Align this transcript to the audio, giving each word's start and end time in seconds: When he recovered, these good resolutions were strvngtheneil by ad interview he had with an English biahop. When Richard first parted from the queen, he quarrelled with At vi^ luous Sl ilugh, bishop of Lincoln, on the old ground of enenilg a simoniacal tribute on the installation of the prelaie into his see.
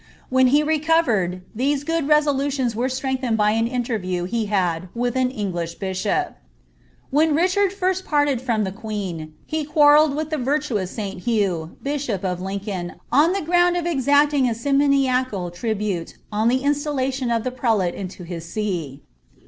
When 0.29 0.47
he 0.47 0.63
recovered, 0.63 1.43
these 1.53 1.83
good 1.83 2.07
resolutions 2.07 2.75
were 2.75 2.87
strvngtheneil 2.87 3.37
by 3.37 3.53
ad 3.53 3.67
interview 3.67 4.23
he 4.23 4.45
had 4.47 4.89
with 4.95 5.15
an 5.15 5.29
English 5.29 5.77
biahop. 5.77 6.33
When 7.11 7.35
Richard 7.35 7.71
first 7.71 8.03
parted 8.03 8.41
from 8.41 8.63
the 8.63 8.71
queen, 8.71 9.35
he 9.45 9.63
quarrelled 9.63 10.15
with 10.15 10.33
At 10.33 10.39
vi^ 10.39 10.71
luous 10.71 10.89
Sl 10.89 11.19
ilugh, 11.21 11.75
bishop 11.83 12.23
of 12.25 12.41
Lincoln, 12.41 12.95
on 13.11 13.31
the 13.31 13.37
old 13.41 13.45
ground 13.45 13.77
of 13.77 13.85
enenilg 13.85 14.49
a 14.49 14.55
simoniacal 14.55 15.51
tribute 15.53 16.15
on 16.31 16.47
the 16.47 16.63
installation 16.63 17.29
of 17.29 17.43
the 17.43 17.51
prelaie 17.51 17.93
into 17.93 18.23
his 18.23 18.43
see. 18.43 19.03